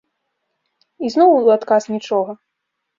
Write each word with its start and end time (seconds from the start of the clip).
Ізноў 1.09 1.37
у 1.37 1.47
адказ 1.59 1.83
нічога. 1.95 2.31